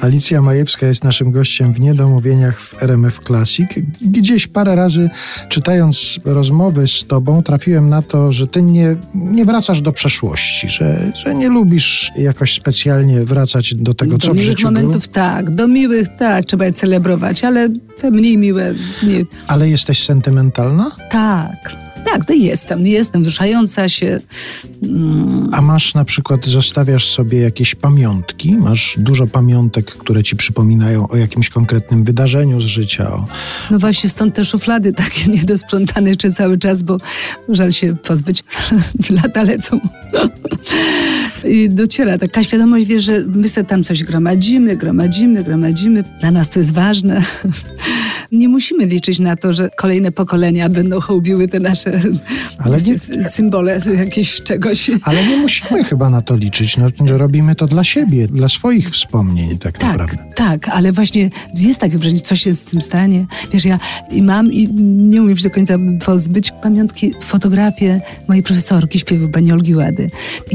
Alicja 0.00 0.42
Majewska 0.42 0.86
jest 0.86 1.04
naszym 1.04 1.30
gościem 1.32 1.72
w 1.72 1.80
Niedomówieniach 1.80 2.60
w 2.60 2.82
RMF 2.82 3.20
Classic. 3.26 3.68
Gdzieś 4.00 4.46
parę 4.46 4.74
razy 4.74 5.10
czytając 5.48 6.20
rozmowy 6.24 6.86
z 6.86 7.04
tobą 7.04 7.42
trafiłem 7.42 7.88
na 7.88 8.02
to, 8.02 8.32
że 8.32 8.46
ty 8.46 8.62
nie, 8.62 8.96
nie 9.14 9.44
wracasz 9.44 9.80
do 9.80 9.92
przeszłości, 9.92 10.68
że, 10.68 11.12
że 11.14 11.34
nie 11.34 11.48
lubisz 11.48 12.12
jakoś 12.18 12.54
specjalnie 12.54 13.24
wracać 13.24 13.74
do 13.74 13.94
tego, 13.94 14.12
do 14.12 14.26
co 14.26 14.32
w 14.32 14.36
miłych 14.36 14.48
życiu 14.50 14.66
momentów 14.66 15.02
było. 15.02 15.14
tak, 15.14 15.50
do 15.50 15.68
miłych 15.68 16.08
tak, 16.18 16.44
trzeba 16.44 16.64
je 16.64 16.72
celebrować, 16.72 17.44
ale 17.44 17.68
te 18.00 18.10
mniej 18.10 18.38
miłe 18.38 18.74
nie. 19.02 19.24
Ale 19.46 19.68
jesteś 19.68 20.04
sentymentalna? 20.04 20.90
Tak, 21.10 21.76
tak, 22.12 22.24
to 22.24 22.32
jestem, 22.32 22.86
jestem 22.86 23.22
wzruszająca 23.22 23.88
się. 23.88 24.20
Mm, 24.82 25.50
A 25.52 25.62
masz 25.62 25.94
na 25.94 26.04
przykład, 26.04 26.46
zostawiasz 26.46 27.08
sobie 27.08 27.40
jakieś 27.40 27.74
pamiątki? 27.74 28.54
Masz 28.54 28.96
dużo 28.98 29.26
pamiątek, 29.26 29.86
które 29.86 30.22
ci 30.22 30.36
przypominają 30.36 31.08
o 31.08 31.16
jakimś 31.16 31.50
konkretnym 31.50 32.04
wydarzeniu 32.04 32.60
z 32.60 32.64
życia? 32.64 33.12
O... 33.12 33.26
No 33.70 33.78
właśnie 33.78 34.10
stąd 34.10 34.34
te 34.34 34.44
szuflady 34.44 34.92
takie 34.92 35.30
niedosprzątane 35.36 36.08
jeszcze 36.08 36.30
cały 36.30 36.58
czas, 36.58 36.82
bo 36.82 36.98
żal 37.48 37.72
się 37.72 37.96
pozbyć. 37.96 38.44
Lata 39.22 39.42
lecą. 39.42 39.80
I 41.44 41.70
dociera 41.70 42.18
taka 42.18 42.44
świadomość, 42.44 42.86
wie, 42.86 43.00
że 43.00 43.24
my 43.26 43.48
sobie 43.48 43.66
tam 43.66 43.84
coś 43.84 44.04
gromadzimy, 44.04 44.76
gromadzimy, 44.76 45.44
gromadzimy. 45.44 46.04
Dla 46.20 46.30
nas 46.30 46.50
to 46.50 46.58
jest 46.58 46.74
ważne. 46.74 47.22
Nie 48.32 48.48
musimy 48.48 48.86
liczyć 48.86 49.18
na 49.18 49.36
to, 49.36 49.52
że 49.52 49.70
kolejne 49.76 50.12
pokolenia 50.12 50.68
będą 50.68 51.00
hołbiły 51.00 51.48
te 51.48 51.60
nasze 51.60 52.00
Ale 52.58 52.78
nie- 52.80 52.98
symbole 53.24 53.80
z 53.80 53.86
jakiegoś 53.86 54.42
czegoś. 54.42 54.90
Ale 55.02 55.26
nie 55.26 55.36
musimy 55.36 55.84
chyba 55.84 56.10
na 56.10 56.22
to 56.22 56.36
liczyć. 56.36 56.76
No, 56.76 56.88
robimy 57.18 57.54
to 57.54 57.66
dla 57.66 57.84
siebie, 57.84 58.26
dla 58.28 58.48
swoich 58.48 58.90
wspomnień 58.90 59.58
tak, 59.58 59.78
Tak, 59.78 59.90
naprawdę. 59.98 60.24
tak, 60.34 60.68
ale 60.68 60.92
właśnie 60.92 61.30
jest 61.54 61.80
takie 61.80 61.98
wrażenie, 61.98 62.20
co 62.20 62.36
się 62.36 62.54
z 62.54 62.64
tym 62.64 62.80
stanie. 62.80 63.26
Wiesz, 63.52 63.64
ja 63.64 63.78
i 64.10 64.22
mam 64.22 64.52
i 64.52 64.68
nie 65.08 65.22
umiem 65.22 65.36
się 65.36 65.42
do 65.48 65.54
końca 65.54 65.74
pozbyć 66.04 66.52
pamiątki, 66.62 67.14
fotografię 67.22 68.00
mojej 68.28 68.42
profesorki 68.42 68.98
śpiewu 68.98 69.28
pani 69.28 69.52
Olgi 69.52 69.74
Łady. 69.74 70.10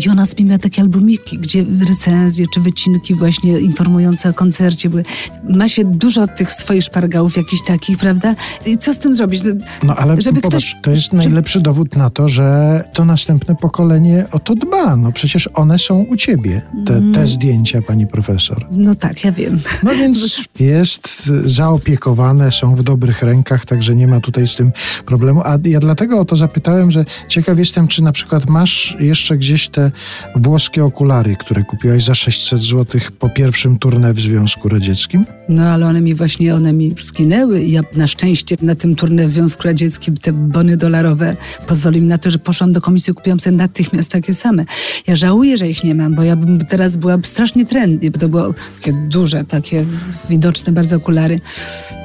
I 0.05 0.09
ona 0.09 0.25
sobie 0.25 0.45
miała 0.45 0.59
takie 0.59 0.81
albumiki, 0.81 1.39
gdzie 1.39 1.65
recenzje 1.89 2.45
czy 2.53 2.59
wycinki 2.59 3.13
właśnie 3.13 3.59
informujące 3.59 4.29
o 4.29 4.33
koncercie 4.33 4.89
były. 4.89 5.03
Ma 5.49 5.67
się 5.67 5.83
dużo 5.85 6.27
tych 6.27 6.51
swoich 6.51 6.83
szpargałów 6.83 7.37
jakichś 7.37 7.62
takich, 7.67 7.97
prawda? 7.97 8.35
I 8.65 8.77
co 8.77 8.93
z 8.93 8.99
tym 8.99 9.15
zrobić? 9.15 9.43
No, 9.43 9.53
No 9.83 9.95
ale 9.95 10.21
Żeby 10.21 10.41
popatrz, 10.41 10.65
ktoś- 10.71 10.81
to 10.83 10.91
jest 10.91 11.13
najlepszy 11.13 11.61
dowód 11.61 11.95
na 11.95 12.09
to, 12.09 12.29
że 12.29 12.83
to 12.93 13.05
następne 13.05 13.55
pokolenie 13.55 14.25
o 14.31 14.39
to 14.39 14.55
dba. 14.55 14.95
No 14.95 15.11
przecież 15.11 15.49
one 15.53 15.79
są 15.79 15.99
u 16.01 16.15
ciebie, 16.15 16.61
te, 16.85 16.95
Mm. 16.95 17.13
te 17.13 17.27
zdjęcia, 17.27 17.81
pani 17.81 18.07
profesor. 18.07 18.65
no 18.71 18.95
tak, 18.95 19.23
ja 19.23 19.31
wiem. 19.31 19.59
No 19.83 19.91
więc 19.95 20.41
jest 20.59 21.31
zaopiekowane, 21.45 22.51
są 22.51 22.75
w 22.75 22.83
dobrych 22.83 23.21
rękach, 23.23 23.65
także 23.65 23.95
nie 23.95 24.07
ma 24.07 24.19
tutaj 24.19 24.47
z 24.47 24.55
tym 24.55 24.71
problemu. 25.05 25.41
A 25.45 25.57
ja 25.63 25.79
dlatego 25.79 26.19
o 26.19 26.25
to 26.25 26.35
zapytałem, 26.35 26.91
że 26.91 27.05
ciekaw 27.27 27.59
jestem, 27.59 27.87
czy 27.87 28.03
na 28.03 28.11
przykład 28.11 28.49
masz 28.49 28.97
jeszcze 28.99 29.37
gdzieś 29.37 29.69
te 29.69 29.91
włoskie 30.35 30.85
okulary, 30.85 31.35
które 31.39 31.63
kupiłaś 31.63 32.03
za 32.03 32.15
600 32.15 32.61
zł 32.61 33.01
po 33.19 33.29
pierwszym 33.29 33.77
turnę 33.79 34.13
w 34.13 34.19
Związku 34.19 34.69
Radzieckim? 34.69 35.25
No 35.49 35.63
ale 35.63 35.85
one 35.87 36.01
mi 36.01 36.13
właśnie, 36.15 36.55
one 36.55 36.73
mi 36.73 36.95
skinęły 36.99 37.52
i 37.55 37.71
ja 37.71 37.81
na 37.95 38.07
szczęście 38.07 38.57
na 38.61 38.75
tym 38.75 38.95
turnę 38.95 39.25
w 39.25 39.29
Związku 39.29 39.63
Radzieckim 39.63 40.17
te 40.17 40.33
bony 40.33 40.77
dolarowe 40.77 41.35
pozwoliły 41.67 42.01
mi 42.03 42.09
na 42.09 42.17
to, 42.17 42.29
że 42.29 42.39
poszłam 42.39 42.73
do 42.73 42.81
komisji 42.81 43.11
i 43.11 43.13
kupiłam 43.13 43.39
sobie 43.39 43.57
natychmiast 43.57 44.11
takie 44.11 44.33
same. 44.33 44.65
Ja 45.07 45.15
żałuję, 45.15 45.57
że 45.57 45.69
ich 45.69 45.83
nie 45.83 45.95
mam, 45.95 46.15
bo 46.15 46.23
ja 46.23 46.35
bym 46.35 46.59
teraz 46.59 46.95
była 46.95 47.17
strasznie 47.23 47.65
trendy, 47.65 48.11
bo 48.11 48.19
to 48.19 48.29
było 48.29 48.53
takie 48.79 48.93
duże, 49.09 49.43
takie 49.43 49.85
widoczne 50.29 50.73
bardzo 50.73 50.95
okulary. 50.95 51.41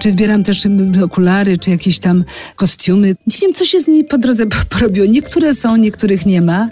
Czy 0.01 0.11
zbieram 0.11 0.43
też 0.43 0.69
okulary, 1.05 1.59
czy 1.59 1.71
jakieś 1.71 1.99
tam 1.99 2.25
kostiumy. 2.57 3.09
Nie 3.09 3.37
wiem, 3.43 3.53
co 3.55 3.65
się 3.65 3.81
z 3.81 3.89
nimi 3.89 4.05
po 4.05 4.19
drodze 4.19 4.47
porobiło. 4.69 5.07
Niektóre 5.07 5.55
są, 5.55 5.77
niektórych 5.77 6.27
nie 6.27 6.43
ma. 6.43 6.69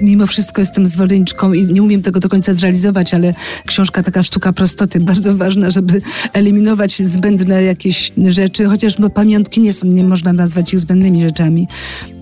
Mimo 0.00 0.26
wszystko 0.26 0.60
jestem 0.60 0.86
zwolenniczką 0.86 1.52
i 1.52 1.64
nie 1.64 1.82
umiem 1.82 2.02
tego 2.02 2.20
do 2.20 2.28
końca 2.28 2.54
zrealizować, 2.54 3.14
ale 3.14 3.34
książka 3.66 4.02
taka 4.02 4.22
sztuka 4.22 4.52
prostoty, 4.52 5.00
bardzo 5.00 5.36
ważna, 5.36 5.70
żeby 5.70 6.02
eliminować 6.32 7.02
zbędne 7.02 7.62
jakieś 7.62 8.12
rzeczy, 8.18 8.64
chociaż 8.64 8.96
pamiątki 9.14 9.60
nie 9.60 9.72
są, 9.72 9.86
nie 9.86 10.04
można 10.04 10.32
nazwać 10.32 10.74
ich 10.74 10.80
zbędnymi 10.80 11.20
rzeczami. 11.20 11.68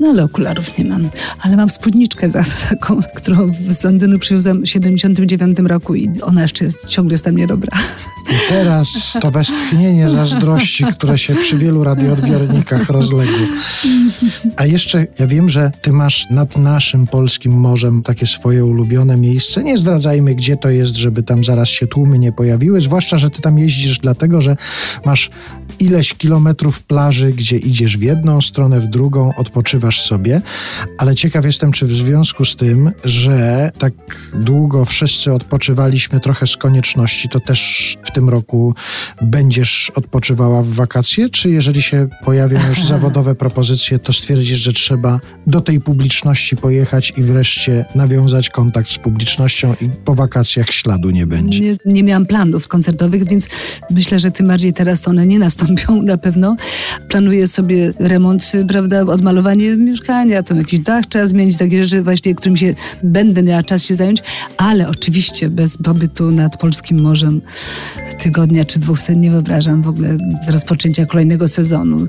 No 0.01 0.09
ale 0.09 0.25
okularów 0.25 0.79
nie 0.79 0.85
mam. 0.85 1.09
Ale 1.41 1.57
mam 1.57 1.71
spódniczkę 1.71 2.31
za 2.31 2.45
taką, 2.69 3.01
którą 3.15 3.53
z 3.69 3.85
Londynu 3.85 4.19
przywiozłam 4.19 4.63
w 4.63 4.69
79 4.69 5.59
roku 5.59 5.95
i 5.95 6.11
ona 6.23 6.43
jeszcze 6.43 6.65
jest, 6.65 6.89
ciągle 6.89 7.15
jest 7.15 7.25
dla 7.25 7.33
mnie 7.33 7.47
dobra. 7.47 7.79
I 8.31 8.49
teraz 8.49 9.19
to 9.21 9.31
westchnienie 9.31 10.09
zazdrości, 10.09 10.85
które 10.85 11.19
się 11.19 11.35
przy 11.35 11.59
wielu 11.59 11.85
radioodbiornikach 11.85 12.91
rozległo. 12.91 13.47
A 14.57 14.67
jeszcze 14.67 15.07
ja 15.19 15.27
wiem, 15.27 15.49
że 15.49 15.73
ty 15.83 15.93
masz 15.93 16.27
nad 16.31 16.57
naszym 16.57 17.07
polskim 17.07 17.53
morzem 17.53 18.03
takie 18.03 18.27
swoje 18.27 18.65
ulubione 18.65 19.17
miejsce. 19.17 19.63
Nie 19.63 19.79
zdradzajmy, 19.79 20.35
gdzie 20.35 20.57
to 20.57 20.71
jest, 20.71 20.97
żeby 20.97 21.23
tam 21.23 21.45
zaraz 21.45 21.69
się 21.69 21.87
tłumy 21.87 22.19
nie 22.19 22.33
pojawiły. 22.33 22.81
Zwłaszcza, 22.81 23.19
że 23.19 23.31
ty 23.31 23.43
tam 23.43 23.59
jeździsz 23.59 23.99
dlatego, 23.99 24.41
że 24.41 24.57
masz 25.05 25.31
ileś 25.81 26.15
kilometrów 26.15 26.83
plaży, 26.83 27.33
gdzie 27.33 27.57
idziesz 27.57 27.99
w 27.99 28.03
jedną 28.03 28.41
stronę, 28.41 28.81
w 28.81 28.87
drugą, 28.87 29.31
odpoczywasz 29.37 30.01
sobie. 30.01 30.43
Ale 30.99 31.15
ciekaw 31.15 31.45
jestem, 31.45 31.73
czy 31.73 31.87
w 31.87 31.93
związku 31.93 32.45
z 32.45 32.57
tym, 32.57 32.91
że 33.05 33.71
tak 33.79 33.93
długo 34.35 34.85
wszyscy 34.85 35.33
odpoczywaliśmy 35.33 36.21
trochę 36.21 36.47
z 36.47 36.57
konieczności, 36.57 37.29
to 37.29 37.41
też 37.41 37.97
w 38.05 38.11
tym 38.11 38.29
roku 38.29 38.75
będziesz 39.23 39.93
odpoczywała 39.95 40.63
w 40.63 40.69
wakacje? 40.69 41.29
Czy 41.31 41.51
jeżeli 41.51 41.83
się 41.83 42.09
pojawią 42.25 42.59
już 42.69 42.85
zawodowe 42.95 43.35
propozycje, 43.35 43.99
to 43.99 44.13
stwierdzisz, 44.13 44.59
że 44.59 44.73
trzeba 44.73 45.21
do 45.47 45.61
tej 45.61 45.81
publiczności 45.81 46.57
pojechać 46.57 47.13
i 47.17 47.23
wreszcie 47.23 47.85
nawiązać 47.95 48.51
kontakt 48.51 48.91
z 48.91 48.99
publicznością 48.99 49.75
i 49.81 49.89
po 50.05 50.15
wakacjach 50.15 50.71
śladu 50.71 51.11
nie 51.11 51.27
będzie? 51.27 51.61
Nie, 51.61 51.77
nie 51.85 52.03
miałam 52.03 52.27
planów 52.27 52.69
koncertowych, 52.69 53.29
więc 53.29 53.49
myślę, 53.91 54.21
że 54.21 54.31
tym 54.31 54.49
bardziej 54.49 54.73
teraz 54.73 55.01
to 55.01 55.11
one 55.11 55.27
nie 55.27 55.39
nastąpią 55.39 55.62
na 56.03 56.19
pewno. 56.19 56.57
Planuję 57.09 57.49
sobie 57.49 57.93
remont, 57.99 58.53
prawda, 58.69 59.01
odmalowanie 59.01 59.77
mieszkania, 59.77 60.43
tam 60.43 60.59
jakiś 60.59 60.81
dach 60.81 61.07
trzeba 61.07 61.27
zmienić, 61.27 61.59
takie 61.59 61.85
rzeczy 61.85 62.03
właśnie, 62.03 62.35
którym 62.35 62.57
się 62.57 62.75
będę 63.03 63.43
miała 63.43 63.63
czas 63.63 63.85
się 63.85 63.95
zająć, 63.95 64.23
ale 64.57 64.89
oczywiście 64.89 65.49
bez 65.49 65.79
pobytu 65.79 66.31
nad 66.31 66.57
polskim 66.57 67.01
morzem 67.01 67.41
tygodnia 68.19 68.65
czy 68.65 68.79
dwóch 68.79 69.01
sen 69.01 69.21
nie 69.21 69.31
wyobrażam 69.31 69.83
w 69.83 69.89
ogóle 69.89 70.19
rozpoczęcia 70.49 71.07
kolejnego 71.07 71.49
sezonu. 71.49 72.07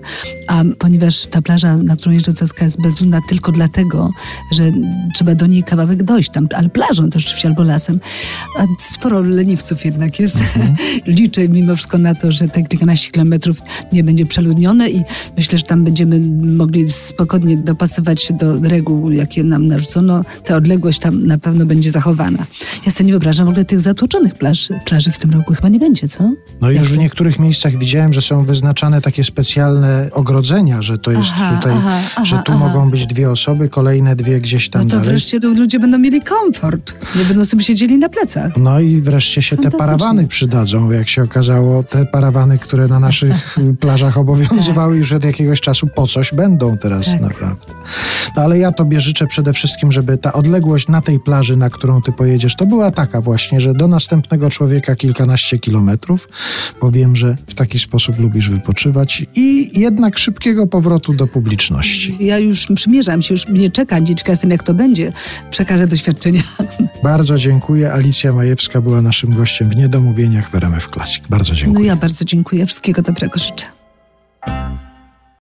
A 0.48 0.64
ponieważ 0.80 1.26
ta 1.26 1.42
plaża, 1.42 1.78
na 1.78 1.96
którą 1.96 2.12
jeżdżę, 2.12 2.34
taka 2.34 2.66
jest 2.66 2.82
bezludna 2.82 3.20
tylko 3.30 3.52
dlatego, 3.52 4.10
że 4.52 4.72
trzeba 5.16 5.36
do 5.36 5.48
niej 5.48 5.64
kawałek 5.64 6.04
dojść 6.04 6.30
tam, 6.30 6.48
ale 6.56 6.70
plażą 6.70 7.10
też 7.10 7.26
oczywiście 7.26 7.48
albo 7.48 7.64
lasem. 7.64 8.00
A 8.60 8.66
sporo 8.80 9.22
leniwców 9.22 9.86
jednak 9.86 10.20
jest. 10.20 10.38
Liczę 11.06 11.50
mimo 11.50 11.76
wszystko 11.76 11.98
na 11.98 12.16
to, 12.16 12.32
że 12.32 12.48
te 12.48 12.64
kilkanaście 12.64 13.12
kilometrów 13.12 13.43
nie 13.94 14.04
będzie 14.04 14.26
przeludnione 14.26 14.90
i 14.90 15.04
myślę, 15.38 15.58
że 15.58 15.64
tam 15.64 15.84
będziemy 15.84 16.20
mogli 16.58 16.92
spokojnie 16.92 17.58
dopasować 17.58 18.22
się 18.24 18.34
do 18.34 18.60
reguł, 18.60 19.12
jakie 19.12 19.44
nam 19.44 19.68
narzucono. 19.68 20.24
Ta 20.46 20.56
odległość 20.56 21.00
tam 21.00 21.28
na 21.28 21.38
pewno 21.38 21.66
będzie 21.66 21.92
zachowana. 21.92 22.46
Ja 22.86 22.92
sobie 22.92 23.06
nie 23.08 23.14
wyobrażam 23.14 23.46
w 23.46 23.50
ogóle 23.50 23.66
tych 23.66 23.80
zatłoczonych 23.80 24.36
plaży, 24.36 24.80
plaży 24.86 25.12
w 25.12 25.18
tym 25.20 25.32
roku 25.32 25.54
chyba 25.54 25.70
nie 25.70 25.80
będzie, 25.80 26.08
co? 26.08 26.30
No 26.62 26.72
i 26.72 26.78
już 26.78 26.94
w 26.94 26.98
niektórych 26.98 27.40
miejscach 27.40 27.78
widziałem, 27.78 28.14
że 28.14 28.22
są 28.22 28.46
wyznaczane 28.46 29.02
takie 29.02 29.24
specjalne 29.24 30.10
ogrodzenia, 30.12 30.82
że 30.82 30.98
to 30.98 31.12
jest 31.12 31.30
Aha, 31.34 31.58
tutaj, 31.58 31.74
aha, 31.78 32.00
aha, 32.16 32.26
że 32.26 32.42
tu 32.46 32.52
mogą 32.52 32.90
być 32.92 33.08
dwie 33.08 33.32
osoby, 33.32 33.70
kolejne 33.70 34.16
dwie 34.16 34.42
gdzieś 34.42 34.70
tam 34.70 34.82
No 34.82 34.88
to 34.90 34.96
dalej. 34.96 35.10
wreszcie 35.10 35.40
lu- 35.40 35.54
ludzie 35.56 35.80
będą 35.80 35.98
mieli 35.98 36.22
komfort. 36.22 36.96
Nie 37.16 37.26
będą 37.26 37.46
sobie 37.46 37.64
siedzieli 37.64 37.98
na 37.98 38.10
plecach. 38.10 38.58
No 38.58 38.80
i 38.80 39.02
wreszcie 39.02 39.42
się 39.42 39.58
te 39.58 39.72
parawany 39.72 40.28
przydadzą, 40.28 40.92
jak 40.92 41.10
się 41.10 41.24
okazało. 41.24 41.84
Te 41.84 42.06
parawany, 42.06 42.58
które 42.60 42.88
na 42.88 43.00
naszych 43.00 43.33
plażach 43.80 44.18
obowiązywały 44.18 44.98
już 44.98 45.14
od 45.14 45.24
jakiegoś 45.24 45.62
czasu, 45.62 45.88
po 45.88 46.08
coś 46.08 46.34
będą 46.34 46.78
teraz 46.78 47.06
Tak. 47.06 47.22
naprawdę. 47.22 47.66
No 48.38 48.44
ale 48.44 48.60
ja 48.60 48.72
tobie 48.72 49.00
życzę 49.00 49.28
przede 49.28 49.54
wszystkim, 49.54 49.92
żeby 49.92 50.18
ta 50.18 50.34
odległość 50.34 50.88
na 50.88 51.02
tej 51.02 51.20
plaży, 51.20 51.58
na 51.58 51.70
którą 51.70 52.02
ty 52.02 52.12
pojedziesz, 52.12 52.56
to 52.56 52.66
była 52.66 52.92
taka 52.92 53.22
właśnie, 53.22 53.62
że 53.62 53.74
do 53.74 53.88
następnego 53.88 54.50
człowieka 54.50 54.96
kilkanaście 54.96 55.60
kilometrów, 55.60 56.30
bo 56.82 56.92
wiem, 56.92 57.16
że 57.16 57.38
w 57.48 57.54
taki 57.54 57.80
sposób 57.80 58.20
lubisz 58.20 58.50
wypoczywać 58.50 59.26
i 59.36 59.80
jednak 59.80 60.18
szybkiego 60.20 60.68
powrotu 60.68 61.14
do 61.14 61.28
publiczności. 61.28 62.18
Ja 62.20 62.38
już 62.38 62.68
przymierzam 62.76 63.22
się, 63.22 63.34
już 63.34 63.48
mnie 63.48 63.72
czeka, 63.72 64.02
ciekawa 64.02 64.32
jestem 64.32 64.52
jak 64.52 64.64
to 64.64 64.74
będzie. 64.74 65.14
Przekażę 65.50 65.88
doświadczenia. 65.88 66.42
Bardzo 67.04 67.38
dziękuję. 67.38 67.94
Alicja 67.94 68.34
Majewska 68.34 68.82
była 68.82 69.02
naszym 69.02 69.36
gościem 69.36 69.70
w 69.70 69.76
Niedomówieniach 69.76 70.50
w 70.50 70.56
RMF 70.56 70.88
Classic. 70.94 71.24
Bardzo 71.30 71.52
No 71.54 71.58
dziękuję. 71.60 71.86
ja 71.88 71.96
bardzo 71.96 72.26
dziękuję. 72.26 72.66
Wszystkiego 72.66 73.02
dobrego 73.02 73.40
życzę. 73.40 73.66